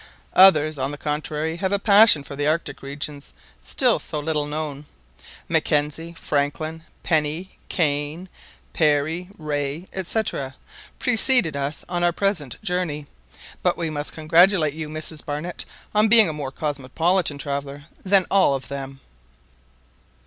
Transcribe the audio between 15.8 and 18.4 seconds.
on being a more cosmopolitan traveller than